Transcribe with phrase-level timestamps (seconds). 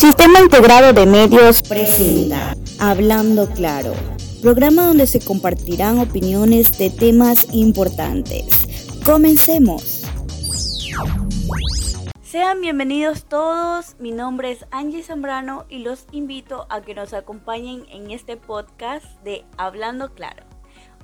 [0.00, 3.92] Sistema Integrado de Medios presenta Hablando Claro,
[4.40, 8.46] programa donde se compartirán opiniones de temas importantes.
[9.04, 10.06] Comencemos.
[12.22, 17.84] Sean bienvenidos todos, mi nombre es Angie Zambrano y los invito a que nos acompañen
[17.90, 20.44] en este podcast de Hablando Claro.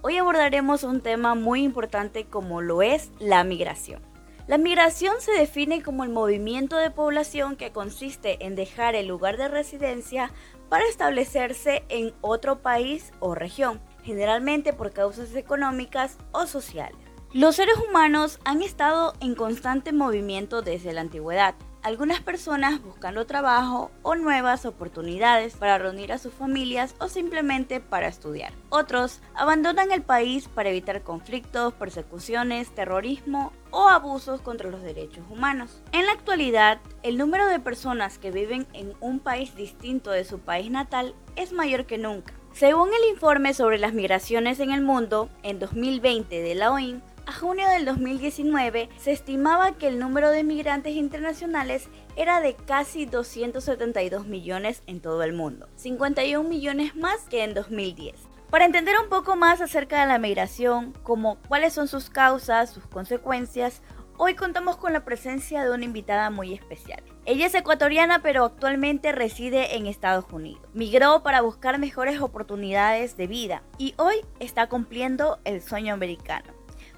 [0.01, 4.01] Hoy abordaremos un tema muy importante como lo es la migración.
[4.47, 9.39] La migración se define como el movimiento de población que consiste en dejar el lugar
[9.39, 10.31] de residencia
[10.69, 16.97] para establecerse en otro país o región, generalmente por causas económicas o sociales.
[17.33, 23.91] Los seres humanos han estado en constante movimiento desde la antigüedad, algunas personas buscando trabajo
[24.03, 28.53] o nuevas oportunidades para reunir a sus familias o simplemente para estudiar.
[28.71, 35.83] Otros abandonan el país para evitar conflictos, persecuciones, terrorismo o abusos contra los derechos humanos.
[35.93, 40.39] En la actualidad, el número de personas que viven en un país distinto de su
[40.39, 42.33] país natal es mayor que nunca.
[42.55, 47.33] Según el informe sobre las migraciones en el mundo en 2020 de la OIM, a
[47.35, 54.27] junio del 2019 se estimaba que el número de migrantes internacionales era de casi 272
[54.27, 58.36] millones en todo el mundo, 51 millones más que en 2010.
[58.51, 62.87] Para entender un poco más acerca de la migración, como cuáles son sus causas, sus
[62.87, 63.83] consecuencias,
[64.19, 67.03] hoy contamos con la presencia de una invitada muy especial.
[67.25, 70.63] Ella es ecuatoriana pero actualmente reside en Estados Unidos.
[70.75, 76.53] Migró para buscar mejores oportunidades de vida y hoy está cumpliendo el sueño americano.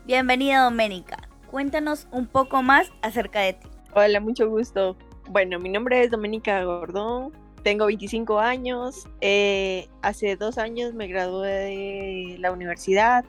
[0.05, 1.17] Bienvenida Doménica.
[1.51, 3.69] Cuéntanos un poco más acerca de ti.
[3.95, 4.99] Hola, mucho gusto.
[5.31, 11.51] Bueno, mi nombre es Doménica Gordón, tengo 25 años, eh, hace dos años me gradué
[11.51, 13.25] de la universidad,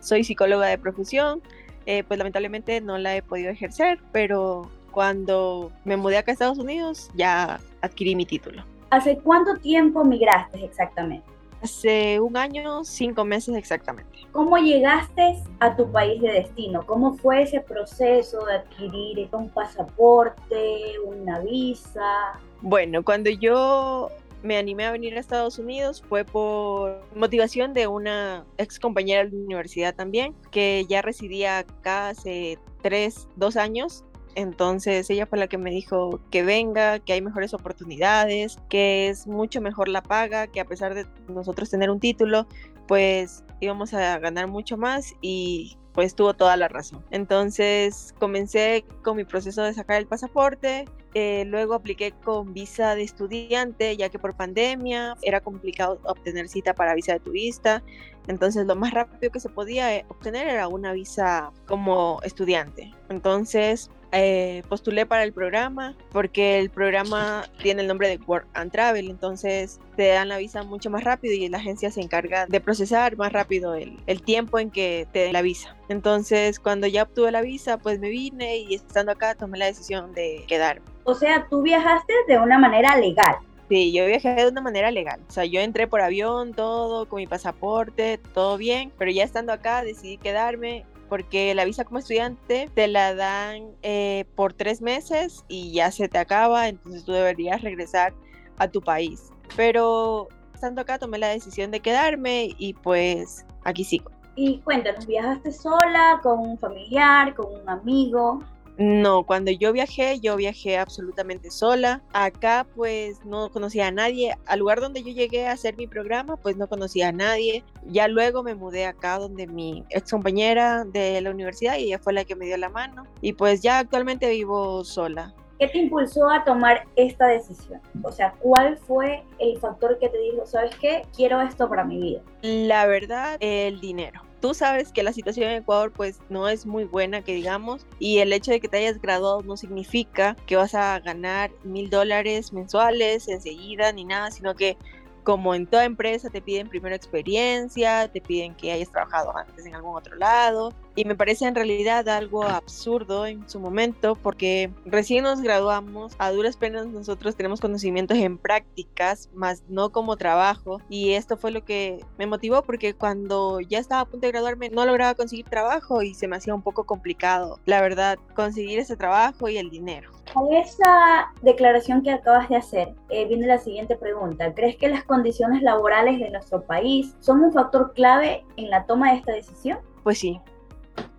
[0.00, 1.42] soy psicóloga de profesión,
[1.86, 6.58] eh, pues lamentablemente no la he podido ejercer, pero cuando me mudé acá a Estados
[6.58, 8.64] Unidos ya adquirí mi título.
[8.90, 11.26] ¿Hace cuánto tiempo migraste exactamente?
[11.62, 14.18] Hace un año, cinco meses exactamente.
[14.32, 16.84] ¿Cómo llegaste a tu país de destino?
[16.86, 22.40] ¿Cómo fue ese proceso de adquirir un pasaporte, una visa?
[22.62, 24.08] Bueno, cuando yo
[24.42, 29.36] me animé a venir a Estados Unidos fue por motivación de una ex compañera de
[29.36, 34.04] la universidad también, que ya residía acá hace tres, dos años.
[34.34, 39.26] Entonces ella fue la que me dijo que venga, que hay mejores oportunidades, que es
[39.26, 42.46] mucho mejor la paga, que a pesar de nosotros tener un título,
[42.86, 47.04] pues íbamos a ganar mucho más y pues tuvo toda la razón.
[47.10, 53.02] Entonces comencé con mi proceso de sacar el pasaporte, eh, luego apliqué con visa de
[53.02, 57.82] estudiante, ya que por pandemia era complicado obtener cita para visa de turista.
[58.28, 62.94] Entonces lo más rápido que se podía eh, obtener era una visa como estudiante.
[63.10, 68.70] Entonces eh, postulé para el programa porque el programa tiene el nombre de Work and
[68.70, 72.60] Travel, entonces te dan la visa mucho más rápido y la agencia se encarga de
[72.60, 75.76] procesar más rápido el, el tiempo en que te den la visa.
[75.88, 80.12] Entonces cuando ya obtuve la visa, pues me vine y estando acá tomé la decisión
[80.12, 80.84] de quedarme.
[81.04, 83.36] O sea, tú viajaste de una manera legal.
[83.68, 85.20] Sí, yo viajé de una manera legal.
[85.26, 89.50] O sea, yo entré por avión, todo, con mi pasaporte, todo bien, pero ya estando
[89.50, 95.44] acá decidí quedarme porque la visa como estudiante te la dan eh, por tres meses
[95.46, 98.14] y ya se te acaba, entonces tú deberías regresar
[98.56, 99.30] a tu país.
[99.54, 104.10] Pero estando acá tomé la decisión de quedarme y pues aquí sigo.
[104.36, 108.42] Y cuéntanos, ¿viajaste sola, con un familiar, con un amigo?
[108.82, 112.02] No, cuando yo viajé, yo viajé absolutamente sola.
[112.12, 114.34] Acá pues no conocía a nadie.
[114.46, 117.62] Al lugar donde yo llegué a hacer mi programa, pues no conocía a nadie.
[117.86, 122.12] Ya luego me mudé acá donde mi ex compañera de la universidad y ella fue
[122.12, 123.06] la que me dio la mano.
[123.20, 125.32] Y pues ya actualmente vivo sola.
[125.60, 127.80] ¿Qué te impulsó a tomar esta decisión?
[128.02, 132.00] O sea, ¿cuál fue el factor que te dijo, sabes qué, quiero esto para mi
[132.00, 132.22] vida?
[132.42, 136.84] La verdad, el dinero tú sabes que la situación en Ecuador pues no es muy
[136.84, 140.74] buena, que digamos, y el hecho de que te hayas graduado no significa que vas
[140.74, 144.76] a ganar mil dólares mensuales enseguida ni nada, sino que
[145.22, 149.76] como en toda empresa te piden primero experiencia, te piden que hayas trabajado antes en
[149.76, 150.74] algún otro lado.
[150.94, 156.30] Y me parece en realidad algo absurdo en su momento porque recién nos graduamos, a
[156.30, 160.80] duras penas nosotros tenemos conocimientos en prácticas, más no como trabajo.
[160.88, 164.68] Y esto fue lo que me motivó porque cuando ya estaba a punto de graduarme
[164.70, 168.96] no lograba conseguir trabajo y se me hacía un poco complicado, la verdad, conseguir ese
[168.96, 170.10] trabajo y el dinero.
[170.32, 174.54] Con esa declaración que acabas de hacer, eh, viene la siguiente pregunta.
[174.54, 179.10] ¿Crees que las condiciones laborales de nuestro país son un factor clave en la toma
[179.10, 179.78] de esta decisión?
[180.02, 180.40] Pues sí,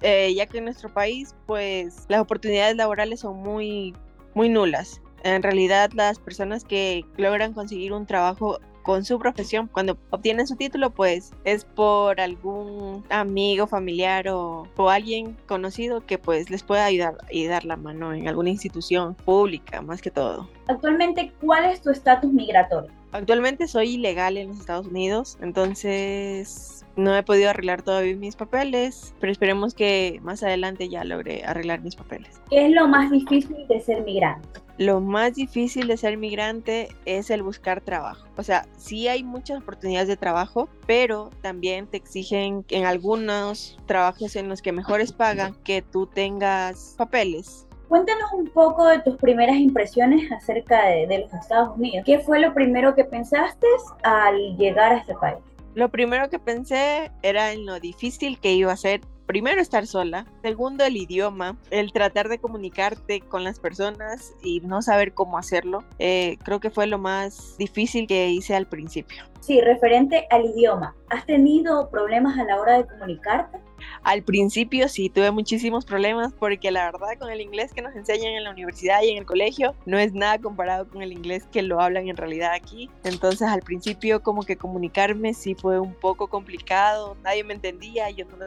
[0.03, 3.95] eh, ya que en nuestro país, pues las oportunidades laborales son muy,
[4.35, 5.01] muy nulas.
[5.23, 10.57] En realidad las personas que logran conseguir un trabajo con su profesión, cuando obtienen su
[10.57, 16.85] título, pues es por algún amigo, familiar o, o, alguien conocido que pues les pueda
[16.85, 20.49] ayudar y dar la mano en alguna institución pública, más que todo.
[20.67, 22.91] Actualmente, ¿cuál es tu estatus migratorio?
[23.13, 29.13] Actualmente soy ilegal en los Estados Unidos, entonces no he podido arreglar todavía mis papeles,
[29.19, 32.41] pero esperemos que más adelante ya logre arreglar mis papeles.
[32.49, 34.47] ¿Qué es lo más difícil de ser migrante?
[34.77, 38.27] Lo más difícil de ser migrante es el buscar trabajo.
[38.37, 44.35] O sea, sí hay muchas oportunidades de trabajo, pero también te exigen en algunos trabajos
[44.35, 49.55] en los que mejores pagan que tú tengas papeles Cuéntanos un poco de tus primeras
[49.57, 52.03] impresiones acerca de, de, los Estados Unidos.
[52.03, 53.67] ¿Qué fue lo primero que pensaste
[54.01, 55.37] al llegar a este país?
[55.75, 60.25] Lo primero que pensé era en lo difícil que iba a ser primero estar sola,
[60.41, 65.83] segundo el idioma, el tratar de comunicarte con las personas y no saber cómo hacerlo,
[65.99, 69.23] eh, creo que fue lo más difícil que hice al principio.
[69.39, 73.59] Sí, referente al idioma, ¿has tenido problemas a la hora de comunicarte?
[74.03, 78.33] Al principio sí, tuve muchísimos problemas porque la verdad con el inglés que nos enseñan
[78.33, 81.61] en la universidad y en el colegio no es nada comparado con el inglés que
[81.61, 82.89] lo hablan en realidad aquí.
[83.03, 88.25] Entonces al principio como que comunicarme sí fue un poco complicado, nadie me entendía, yo
[88.25, 88.37] no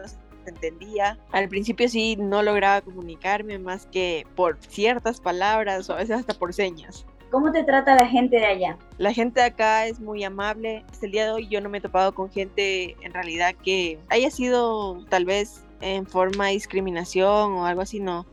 [0.51, 1.19] entendía.
[1.33, 6.35] Al principio sí no lograba comunicarme más que por ciertas palabras o a veces hasta
[6.35, 7.07] por señas.
[7.31, 8.79] ¿Cómo te trata la gente de allá?
[8.99, 10.85] La gente de acá es muy amable.
[10.91, 13.99] Hasta el día de hoy yo no me he topado con gente en realidad que
[14.09, 18.27] haya sido tal vez en forma de discriminación o algo así, no.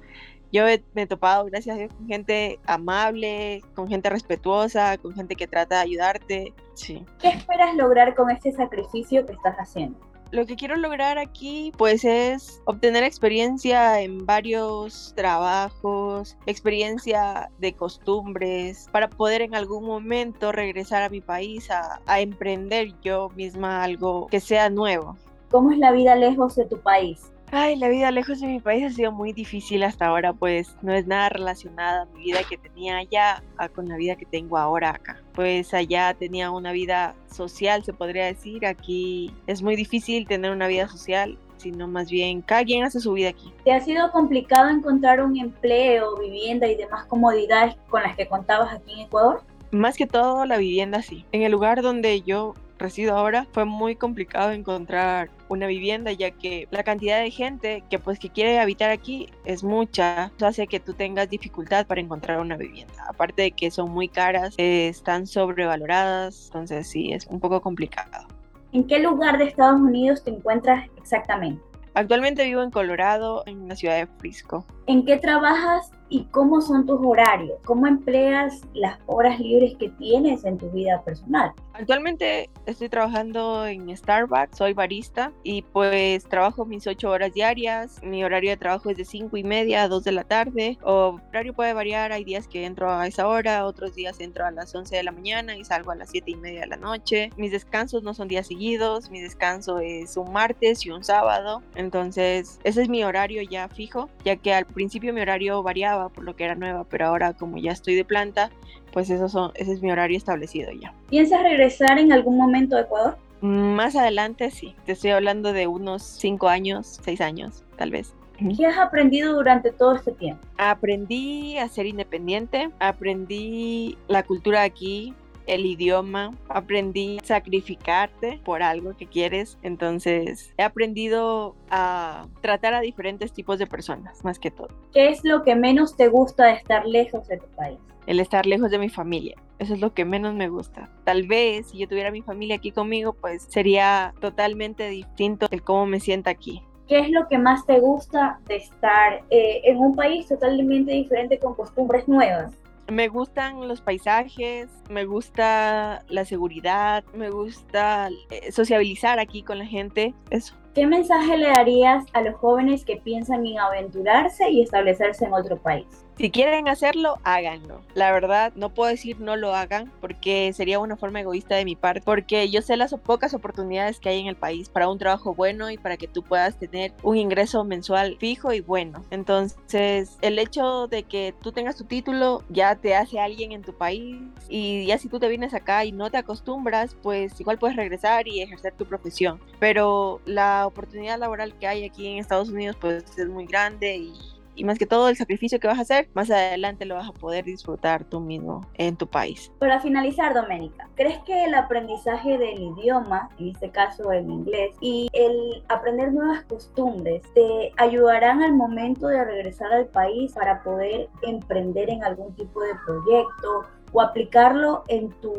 [0.52, 5.36] Yo me he topado, gracias a Dios, con gente amable, con gente respetuosa, con gente
[5.36, 6.54] que trata de ayudarte.
[6.76, 7.04] Sí.
[7.20, 10.00] ¿Qué esperas lograr con este sacrificio que estás haciendo?
[10.34, 18.90] Lo que quiero lograr aquí pues es obtener experiencia en varios trabajos, experiencia de costumbres,
[18.92, 24.26] para poder en algún momento regresar a mi país a, a emprender yo misma algo
[24.26, 25.16] que sea nuevo.
[25.52, 27.32] ¿Cómo es la vida lejos de tu país?
[27.56, 30.92] Ay, la vida lejos de mi país ha sido muy difícil hasta ahora, pues no
[30.92, 33.44] es nada relacionada a mi vida que tenía allá
[33.76, 35.22] con la vida que tengo ahora acá.
[35.34, 38.66] Pues allá tenía una vida social, se podría decir.
[38.66, 43.14] Aquí es muy difícil tener una vida social, sino más bien cada quien hace su
[43.14, 43.54] vida aquí.
[43.64, 48.74] ¿Te ha sido complicado encontrar un empleo, vivienda y demás comodidades con las que contabas
[48.74, 49.44] aquí en Ecuador?
[49.70, 51.24] Más que todo la vivienda, sí.
[51.32, 56.68] En el lugar donde yo resido ahora, fue muy complicado encontrar una vivienda ya que
[56.70, 60.80] la cantidad de gente que pues que quiere habitar aquí es mucha, eso hace que
[60.80, 62.94] tú tengas dificultad para encontrar una vivienda.
[63.08, 68.28] Aparte de que son muy caras, eh, están sobrevaloradas, entonces sí, es un poco complicado.
[68.74, 71.62] ¿En qué lugar de Estados Unidos te encuentras exactamente?
[71.96, 74.66] Actualmente vivo en Colorado, en la ciudad de Frisco.
[74.86, 77.58] ¿En qué trabajas y cómo son tus horarios?
[77.66, 81.54] ¿Cómo empleas las horas libres que tienes en tu vida personal?
[81.74, 88.00] Actualmente estoy trabajando en Starbucks, soy barista y pues trabajo mis ocho horas diarias.
[88.04, 90.78] Mi horario de trabajo es de cinco y media a dos de la tarde.
[90.84, 94.52] O horario puede variar, hay días que entro a esa hora, otros días entro a
[94.52, 97.32] las 11 de la mañana y salgo a las siete y media de la noche.
[97.38, 101.64] Mis descansos no son días seguidos, mi descanso es un martes y un sábado.
[101.74, 106.24] Entonces ese es mi horario ya fijo, ya que al principio mi horario variaba por
[106.24, 108.50] lo que era nueva, pero ahora como ya estoy de planta,
[108.92, 110.94] pues eso son, ese es mi horario establecido ya.
[111.10, 113.18] ¿Piensas regresar en algún momento a Ecuador?
[113.42, 118.14] Más adelante sí, te estoy hablando de unos cinco años, seis años, tal vez.
[118.58, 120.46] ¿Qué has aprendido durante todo este tiempo?
[120.58, 125.14] Aprendí a ser independiente, aprendí la cultura aquí,
[125.48, 132.82] el idioma, aprendí a sacrificarte por algo que quieres, entonces he aprendido a tratar a
[132.82, 134.70] diferentes tipos de personas, más que todo.
[134.94, 137.80] ¿Qué es lo que menos te gusta de estar lejos de tu país?
[138.06, 139.36] El estar lejos de mi familia.
[139.60, 140.90] Eso es lo que menos me gusta.
[141.06, 145.86] Tal vez si yo tuviera mi familia aquí conmigo, pues sería totalmente distinto el cómo
[145.86, 146.62] me siento aquí.
[146.88, 151.40] ¿Qué es lo que más te gusta de estar eh, en un país totalmente diferente
[151.40, 152.52] con costumbres nuevas?
[152.90, 159.66] Me gustan los paisajes, me gusta la seguridad, me gusta eh, sociabilizar aquí con la
[159.66, 160.56] gente, eso.
[160.74, 165.58] ¿Qué mensaje le darías a los jóvenes que piensan en aventurarse y establecerse en otro
[165.58, 165.86] país?
[166.18, 167.82] Si quieren hacerlo, háganlo.
[167.96, 171.76] La verdad, no puedo decir no lo hagan porque sería una forma egoísta de mi
[171.76, 175.34] parte, porque yo sé las pocas oportunidades que hay en el país para un trabajo
[175.34, 179.04] bueno y para que tú puedas tener un ingreso mensual fijo y bueno.
[179.10, 183.74] Entonces, el hecho de que tú tengas tu título ya te hace alguien en tu
[183.74, 187.76] país y ya si tú te vienes acá y no te acostumbras, pues igual puedes
[187.76, 189.40] regresar y ejercer tu profesión.
[189.60, 190.22] Pero
[190.64, 194.14] la oportunidad laboral que hay aquí en Estados Unidos pues es muy grande y
[194.56, 197.14] y más que todo el sacrificio que vas a hacer, más adelante lo vas a
[197.14, 199.52] poder disfrutar tú mismo en tu país.
[199.60, 205.10] Para finalizar, Doménica, ¿crees que el aprendizaje del idioma, en este caso el inglés, y
[205.14, 211.90] el aprender nuevas costumbres te ayudarán al momento de regresar al país para poder emprender
[211.90, 215.34] en algún tipo de proyecto o aplicarlo en tu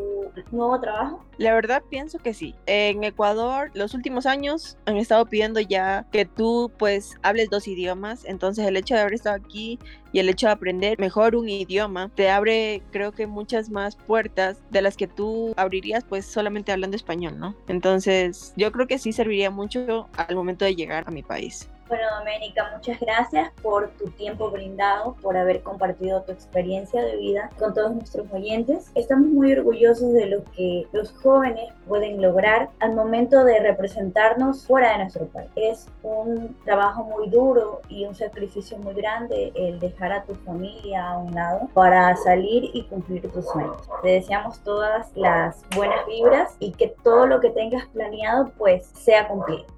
[0.51, 1.23] nuevo trabajo?
[1.37, 2.55] La verdad pienso que sí.
[2.65, 8.25] En Ecuador los últimos años han estado pidiendo ya que tú pues hables dos idiomas,
[8.25, 9.77] entonces el hecho de haber estado aquí
[10.13, 14.61] y el hecho de aprender mejor un idioma te abre creo que muchas más puertas
[14.71, 17.55] de las que tú abrirías pues solamente hablando español, ¿no?
[17.67, 21.69] Entonces yo creo que sí serviría mucho al momento de llegar a mi país.
[21.87, 27.51] Bueno, Doménica, muchas gracias por tu tiempo brindado, por haber compartido tu experiencia de vida
[27.59, 28.89] con todos nuestros oyentes.
[28.95, 34.93] Estamos muy orgullosos de lo que los jóvenes pueden lograr al momento de representarnos fuera
[34.93, 35.51] de nuestro país.
[35.55, 41.07] Es un trabajo muy duro y un sacrificio muy grande el dejar a tu familia
[41.07, 43.77] a un lado para salir y cumplir tus sueños.
[44.01, 49.27] Te deseamos todas las buenas vibras y que todo lo que tengas planeado pues sea
[49.27, 49.74] cumplido.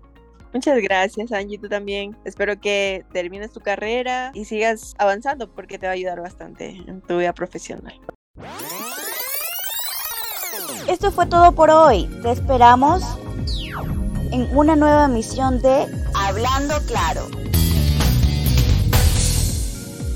[0.53, 2.15] Muchas gracias, Angie, tú también.
[2.25, 7.01] Espero que termines tu carrera y sigas avanzando porque te va a ayudar bastante en
[7.01, 7.99] tu vida profesional.
[10.87, 12.07] Esto fue todo por hoy.
[12.21, 13.03] Te esperamos
[14.31, 15.85] en una nueva emisión de
[16.15, 17.27] Hablando Claro.